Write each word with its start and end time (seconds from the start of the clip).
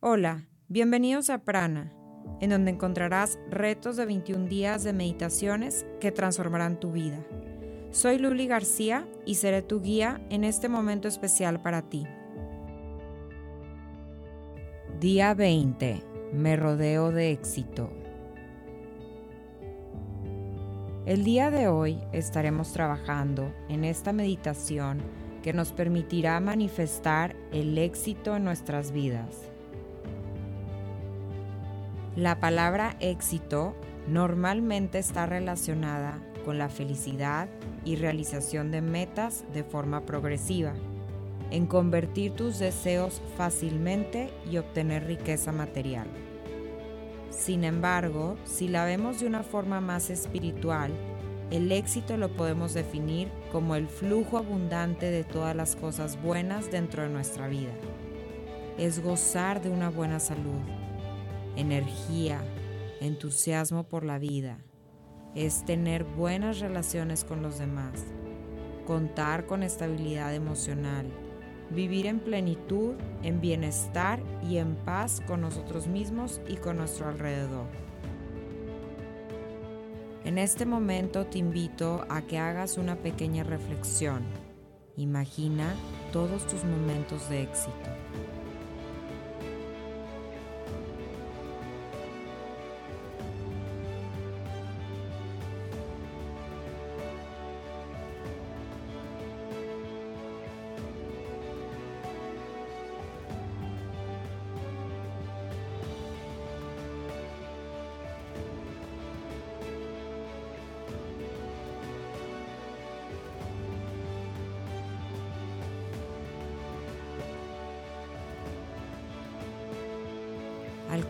Hola, 0.00 0.46
bienvenidos 0.68 1.28
a 1.28 1.38
Prana, 1.38 1.92
en 2.40 2.50
donde 2.50 2.70
encontrarás 2.70 3.36
retos 3.50 3.96
de 3.96 4.06
21 4.06 4.46
días 4.46 4.84
de 4.84 4.92
meditaciones 4.92 5.86
que 5.98 6.12
transformarán 6.12 6.78
tu 6.78 6.92
vida. 6.92 7.18
Soy 7.90 8.18
Luli 8.18 8.46
García 8.46 9.08
y 9.26 9.34
seré 9.34 9.60
tu 9.60 9.80
guía 9.80 10.20
en 10.30 10.44
este 10.44 10.68
momento 10.68 11.08
especial 11.08 11.60
para 11.60 11.82
ti. 11.82 12.06
Día 15.00 15.34
20. 15.34 16.00
Me 16.32 16.54
rodeo 16.54 17.10
de 17.10 17.32
éxito. 17.32 17.90
El 21.06 21.24
día 21.24 21.50
de 21.50 21.66
hoy 21.66 21.98
estaremos 22.12 22.72
trabajando 22.72 23.52
en 23.68 23.82
esta 23.82 24.12
meditación 24.12 25.02
que 25.42 25.52
nos 25.52 25.72
permitirá 25.72 26.38
manifestar 26.38 27.34
el 27.50 27.76
éxito 27.78 28.36
en 28.36 28.44
nuestras 28.44 28.92
vidas. 28.92 29.50
La 32.18 32.40
palabra 32.40 32.96
éxito 32.98 33.76
normalmente 34.08 34.98
está 34.98 35.24
relacionada 35.26 36.18
con 36.44 36.58
la 36.58 36.68
felicidad 36.68 37.48
y 37.84 37.94
realización 37.94 38.72
de 38.72 38.80
metas 38.82 39.44
de 39.54 39.62
forma 39.62 40.04
progresiva, 40.04 40.74
en 41.52 41.68
convertir 41.68 42.32
tus 42.32 42.58
deseos 42.58 43.22
fácilmente 43.36 44.30
y 44.50 44.56
obtener 44.56 45.06
riqueza 45.06 45.52
material. 45.52 46.08
Sin 47.30 47.62
embargo, 47.62 48.36
si 48.44 48.66
la 48.66 48.84
vemos 48.84 49.20
de 49.20 49.28
una 49.28 49.44
forma 49.44 49.80
más 49.80 50.10
espiritual, 50.10 50.90
el 51.52 51.70
éxito 51.70 52.16
lo 52.16 52.30
podemos 52.30 52.74
definir 52.74 53.28
como 53.52 53.76
el 53.76 53.86
flujo 53.86 54.38
abundante 54.38 55.12
de 55.12 55.22
todas 55.22 55.54
las 55.54 55.76
cosas 55.76 56.20
buenas 56.20 56.68
dentro 56.72 57.04
de 57.04 57.10
nuestra 57.10 57.46
vida. 57.46 57.74
Es 58.76 59.00
gozar 59.04 59.62
de 59.62 59.70
una 59.70 59.88
buena 59.88 60.18
salud, 60.18 60.58
energía, 61.58 62.40
entusiasmo 63.00 63.84
por 63.84 64.04
la 64.04 64.18
vida. 64.18 64.58
Es 65.34 65.64
tener 65.64 66.04
buenas 66.04 66.60
relaciones 66.60 67.24
con 67.24 67.42
los 67.42 67.58
demás, 67.58 68.04
contar 68.86 69.46
con 69.46 69.62
estabilidad 69.62 70.34
emocional, 70.34 71.06
vivir 71.70 72.06
en 72.06 72.20
plenitud, 72.20 72.94
en 73.22 73.40
bienestar 73.40 74.22
y 74.48 74.58
en 74.58 74.76
paz 74.76 75.20
con 75.26 75.40
nosotros 75.40 75.88
mismos 75.88 76.40
y 76.48 76.56
con 76.56 76.78
nuestro 76.78 77.08
alrededor. 77.08 77.66
En 80.24 80.38
este 80.38 80.64
momento 80.64 81.26
te 81.26 81.38
invito 81.38 82.04
a 82.08 82.22
que 82.22 82.38
hagas 82.38 82.78
una 82.78 82.96
pequeña 82.96 83.42
reflexión. 83.42 84.22
Imagina 84.96 85.74
todos 86.12 86.46
tus 86.46 86.64
momentos 86.64 87.28
de 87.28 87.42
éxito. 87.42 88.07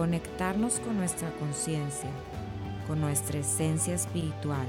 Conectarnos 0.00 0.80
con 0.80 0.96
nuestra 0.96 1.30
conciencia, 1.36 2.08
con 2.86 3.02
nuestra 3.02 3.40
esencia 3.40 3.94
espiritual, 3.94 4.66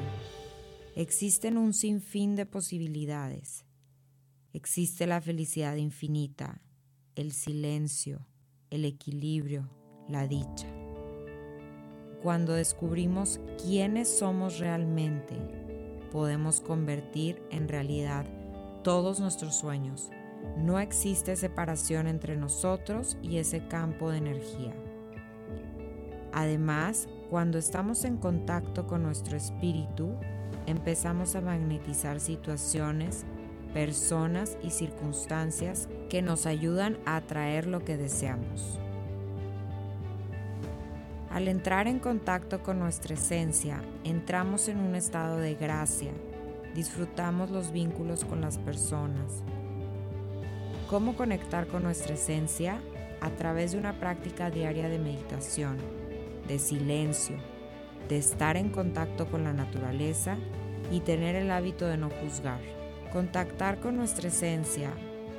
existen 0.93 1.55
un 1.57 1.71
sinfín 1.71 2.35
de 2.35 2.45
posibilidades. 2.45 3.63
Existe 4.51 5.07
la 5.07 5.21
felicidad 5.21 5.77
infinita, 5.77 6.61
el 7.15 7.31
silencio, 7.31 8.27
el 8.71 8.83
equilibrio, 8.83 9.69
la 10.09 10.27
dicha. 10.27 10.67
Cuando 12.21 12.51
descubrimos 12.51 13.39
quiénes 13.63 14.09
somos 14.09 14.59
realmente, 14.59 15.37
podemos 16.11 16.59
convertir 16.59 17.41
en 17.51 17.69
realidad 17.69 18.25
todos 18.83 19.21
nuestros 19.21 19.55
sueños. 19.55 20.09
No 20.57 20.77
existe 20.77 21.37
separación 21.37 22.07
entre 22.07 22.35
nosotros 22.35 23.17
y 23.21 23.37
ese 23.37 23.65
campo 23.69 24.11
de 24.11 24.17
energía. 24.17 24.90
Además, 26.33 27.07
cuando 27.29 27.57
estamos 27.57 28.05
en 28.05 28.17
contacto 28.17 28.87
con 28.87 29.03
nuestro 29.03 29.35
espíritu, 29.35 30.15
empezamos 30.65 31.35
a 31.35 31.41
magnetizar 31.41 32.19
situaciones, 32.19 33.25
personas 33.73 34.57
y 34.63 34.71
circunstancias 34.71 35.89
que 36.09 36.21
nos 36.21 36.45
ayudan 36.45 36.97
a 37.05 37.17
atraer 37.17 37.67
lo 37.67 37.83
que 37.83 37.97
deseamos. 37.97 38.79
Al 41.29 41.47
entrar 41.47 41.87
en 41.87 41.99
contacto 41.99 42.61
con 42.61 42.79
nuestra 42.79 43.13
esencia, 43.13 43.81
entramos 44.03 44.67
en 44.67 44.77
un 44.77 44.95
estado 44.95 45.37
de 45.37 45.55
gracia, 45.55 46.11
disfrutamos 46.75 47.49
los 47.49 47.71
vínculos 47.71 48.25
con 48.25 48.41
las 48.41 48.57
personas. 48.57 49.43
¿Cómo 50.89 51.15
conectar 51.15 51.67
con 51.67 51.83
nuestra 51.83 52.15
esencia? 52.15 52.81
A 53.21 53.29
través 53.29 53.71
de 53.71 53.77
una 53.77 53.99
práctica 53.99 54.49
diaria 54.49 54.89
de 54.89 54.99
meditación 54.99 56.00
de 56.51 56.59
silencio, 56.59 57.37
de 58.09 58.17
estar 58.17 58.57
en 58.57 58.69
contacto 58.69 59.31
con 59.31 59.45
la 59.45 59.53
naturaleza 59.53 60.37
y 60.91 60.99
tener 60.99 61.35
el 61.35 61.49
hábito 61.49 61.87
de 61.87 61.95
no 61.95 62.09
juzgar. 62.09 62.59
Contactar 63.13 63.79
con 63.79 63.95
nuestra 63.95 64.27
esencia 64.27 64.91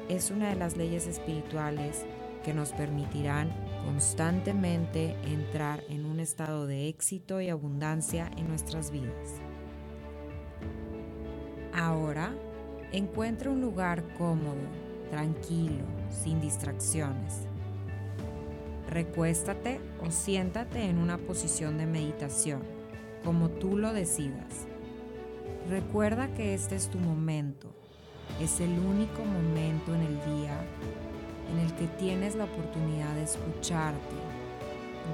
es 0.08 0.30
una 0.30 0.48
de 0.48 0.56
las 0.56 0.78
leyes 0.78 1.06
espirituales 1.06 2.06
que 2.42 2.54
nos 2.54 2.72
permitirán 2.72 3.52
constantemente 3.84 5.14
entrar 5.24 5.84
en 5.90 6.06
un 6.06 6.18
estado 6.18 6.66
de 6.66 6.88
éxito 6.88 7.42
y 7.42 7.50
abundancia 7.50 8.30
en 8.38 8.48
nuestras 8.48 8.90
vidas. 8.90 9.34
Ahora, 11.74 12.34
encuentra 12.90 13.50
un 13.50 13.60
lugar 13.60 14.14
cómodo, 14.16 14.62
tranquilo, 15.10 15.84
sin 16.08 16.40
distracciones 16.40 17.51
Recuéstate 18.92 19.80
o 20.06 20.10
siéntate 20.10 20.84
en 20.84 20.98
una 20.98 21.16
posición 21.16 21.78
de 21.78 21.86
meditación, 21.86 22.60
como 23.24 23.48
tú 23.48 23.78
lo 23.78 23.94
decidas. 23.94 24.66
Recuerda 25.70 26.28
que 26.34 26.52
este 26.52 26.76
es 26.76 26.90
tu 26.90 26.98
momento, 26.98 27.72
es 28.38 28.60
el 28.60 28.78
único 28.78 29.24
momento 29.24 29.94
en 29.94 30.02
el 30.02 30.14
día 30.36 30.60
en 31.50 31.60
el 31.60 31.72
que 31.72 31.86
tienes 31.98 32.34
la 32.34 32.44
oportunidad 32.44 33.14
de 33.14 33.22
escucharte, 33.22 34.14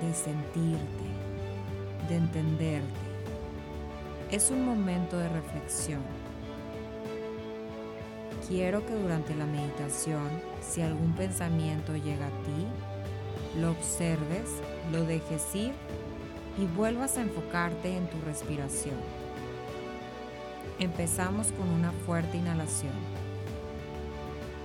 de 0.02 0.12
sentirte, 0.12 1.04
de 2.08 2.16
entenderte. 2.16 2.88
Es 4.32 4.50
un 4.50 4.64
momento 4.64 5.18
de 5.18 5.28
reflexión. 5.28 6.02
Quiero 8.48 8.84
que 8.84 8.94
durante 8.94 9.36
la 9.36 9.46
meditación, 9.46 10.28
si 10.62 10.80
algún 10.80 11.12
pensamiento 11.12 11.94
llega 11.94 12.26
a 12.26 12.42
ti, 12.42 12.66
lo 13.60 13.72
observes, 13.72 14.50
lo 14.92 15.04
dejes 15.04 15.54
ir 15.54 15.72
y 16.58 16.66
vuelvas 16.66 17.16
a 17.16 17.22
enfocarte 17.22 17.96
en 17.96 18.08
tu 18.08 18.20
respiración. 18.22 18.96
Empezamos 20.78 21.52
con 21.52 21.68
una 21.68 21.90
fuerte 21.90 22.36
inhalación. 22.36 22.92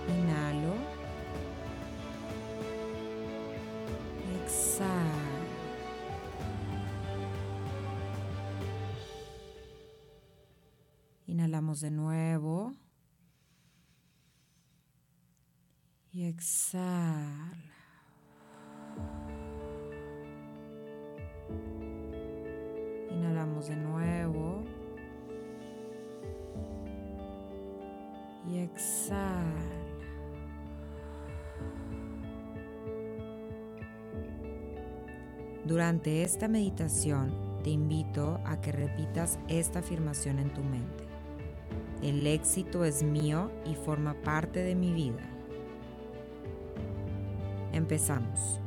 Inhalo. 0.07 0.73
Exhalo. 4.43 5.23
Inhalamos 11.25 11.81
de 11.81 11.89
nuevo. 11.89 12.73
Y 16.11 16.25
exhala. 16.25 17.72
De 23.67 23.75
nuevo. 23.77 24.61
Y 28.45 28.57
exhala. 28.57 29.43
Durante 35.63 36.23
esta 36.23 36.49
meditación 36.49 37.33
te 37.63 37.69
invito 37.69 38.41
a 38.43 38.59
que 38.59 38.73
repitas 38.73 39.39
esta 39.47 39.79
afirmación 39.79 40.39
en 40.39 40.53
tu 40.53 40.61
mente. 40.61 41.05
El 42.01 42.27
éxito 42.27 42.83
es 42.83 43.01
mío 43.01 43.49
y 43.65 43.75
forma 43.75 44.13
parte 44.23 44.59
de 44.59 44.75
mi 44.75 44.91
vida. 44.91 45.23
Empezamos. 47.71 48.62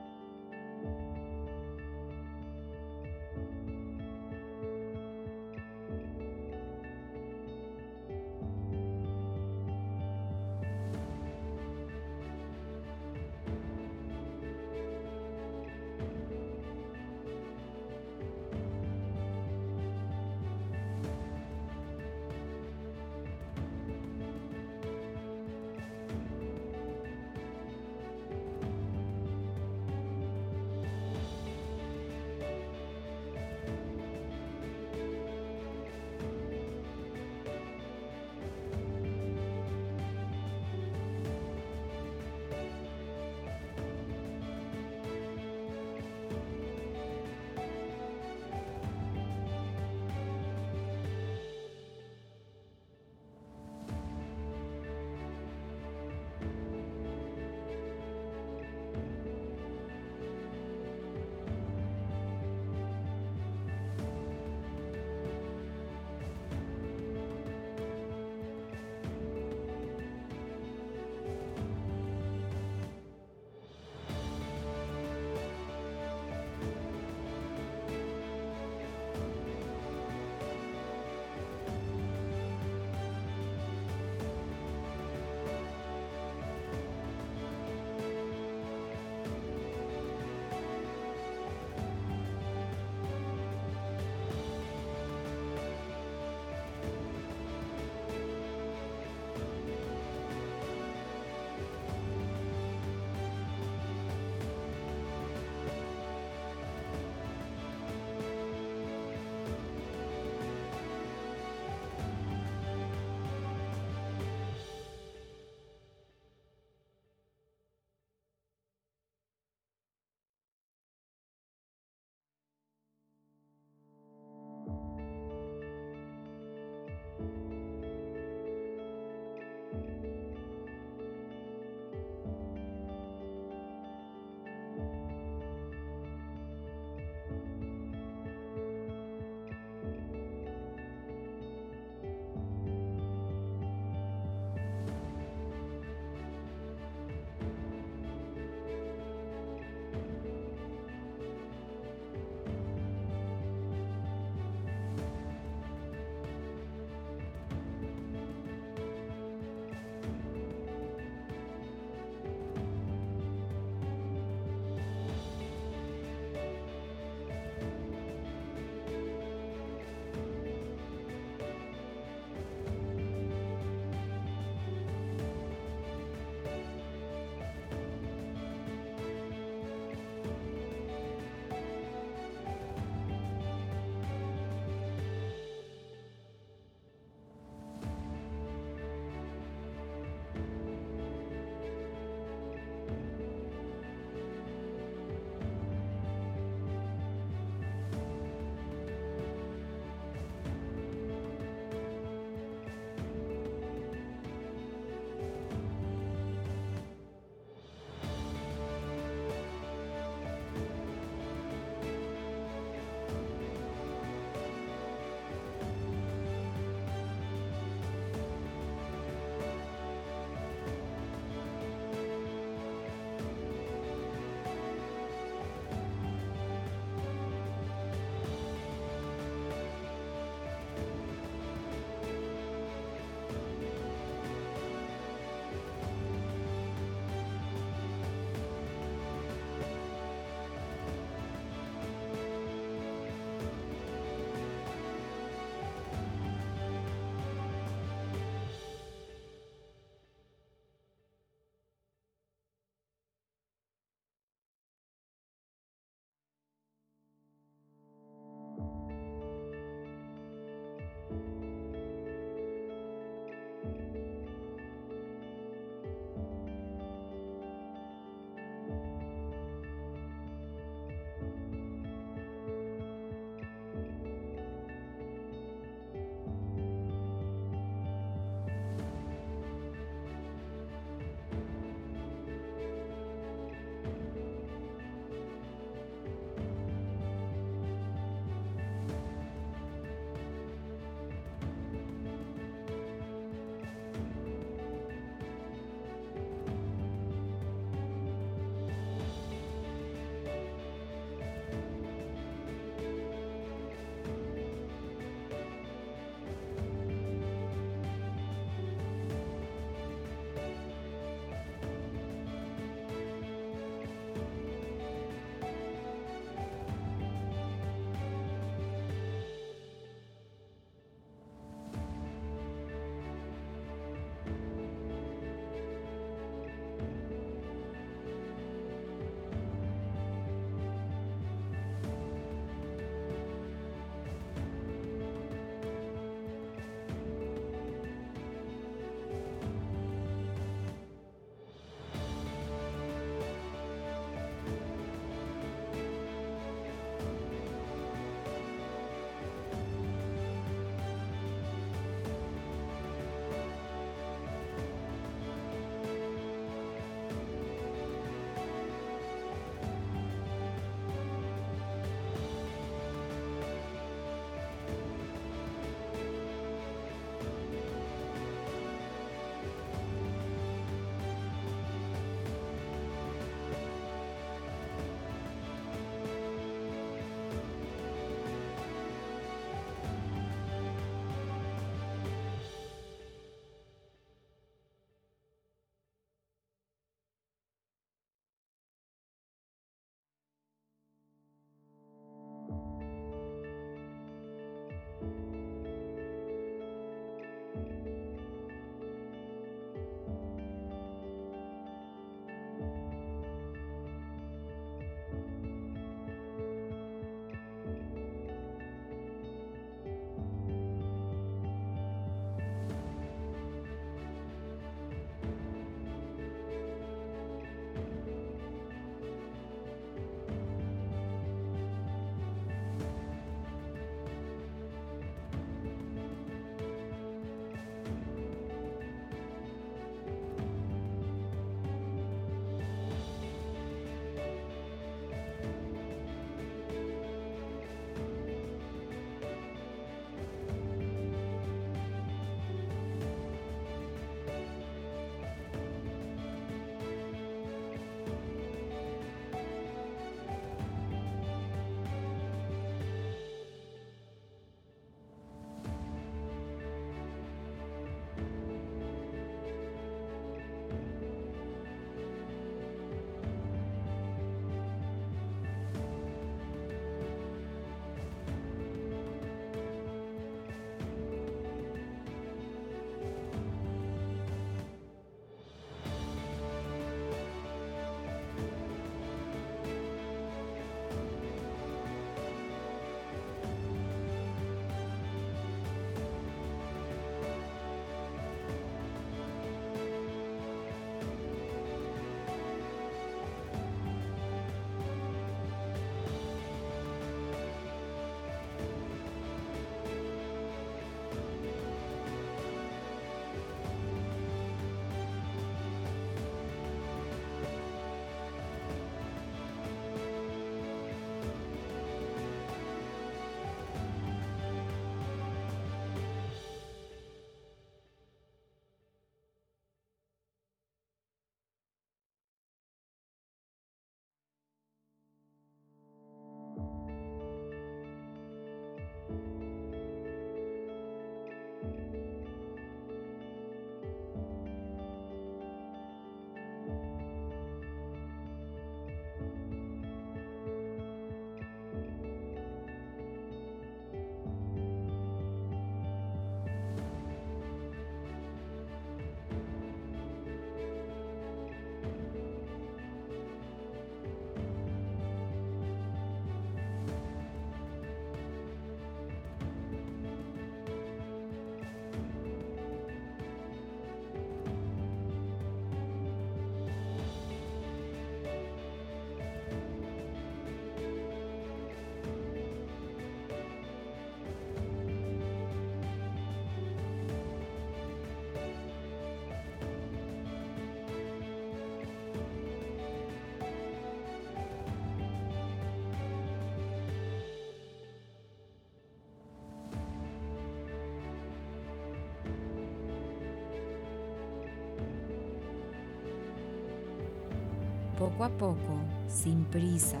Poco 597.98 598.24
a 598.24 598.28
poco, 598.28 598.76
sin 599.08 599.44
prisa, 599.44 600.00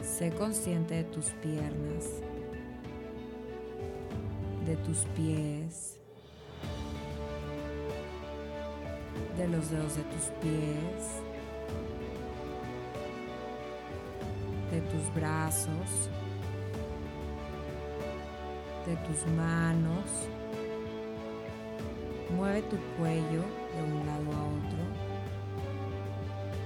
sé 0.00 0.30
consciente 0.30 0.94
de 0.94 1.04
tus 1.04 1.26
piernas, 1.42 2.22
de 4.64 4.76
tus 4.76 4.98
pies, 5.14 6.00
de 9.36 9.48
los 9.48 9.70
dedos 9.70 9.96
de 9.96 10.02
tus 10.04 10.24
pies, 10.40 11.22
de 14.70 14.80
tus 14.80 15.14
brazos, 15.14 16.08
de 18.86 18.96
tus 18.96 19.26
manos. 19.32 20.33
Mueve 22.44 22.60
tu 22.60 22.76
cuello 22.98 23.40
de 23.40 23.82
un 23.82 24.04
lado 24.04 24.30
a 24.36 24.44
otro, 24.44 24.84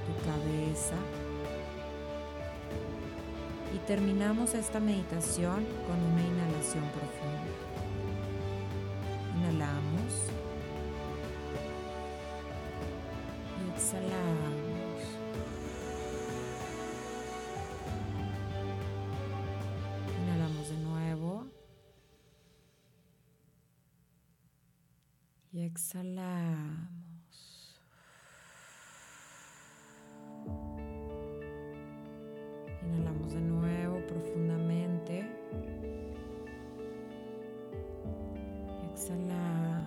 tu 0.06 0.12
cabeza. 0.26 0.96
Y 3.72 3.78
terminamos 3.86 4.54
esta 4.54 4.80
meditación 4.80 5.64
con 5.86 5.96
una 6.02 6.20
inhalación 6.20 6.82
profunda. 6.90 7.77
Exhalamos. 38.98 39.86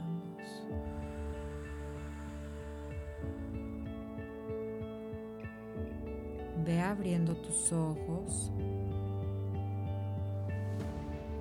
Ve 6.65 6.80
abriendo 6.80 7.36
tus 7.36 7.74
ojos. 7.74 8.54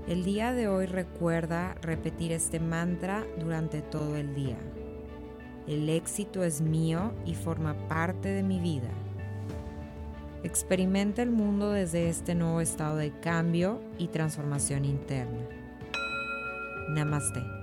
El 0.09 0.25
día 0.25 0.53
de 0.53 0.67
hoy 0.67 0.87
recuerda 0.87 1.75
repetir 1.81 2.33
este 2.33 2.59
mantra 2.59 3.25
durante 3.39 3.83
todo 3.83 4.17
el 4.17 4.35
día. 4.35 4.59
El 5.69 5.89
éxito 5.89 6.43
es 6.43 6.61
mío 6.61 7.13
y 7.25 7.37
forma 7.37 7.87
parte 7.87 8.31
de 8.31 8.43
mi 8.43 8.59
vida. 8.59 8.91
Experimenta 10.43 11.23
el 11.23 11.31
mundo 11.31 11.71
desde 11.71 12.09
este 12.09 12.35
nuevo 12.35 12.61
estado 12.61 12.97
de 12.97 13.13
cambio 13.21 13.81
y 13.97 14.09
transformación 14.09 14.85
interna. 14.85 15.47
Namaste. 16.89 17.60